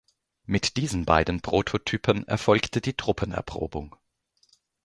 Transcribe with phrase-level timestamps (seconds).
[0.47, 3.95] Mit diesen beiden Prototypen erfolgte die Truppenerprobung.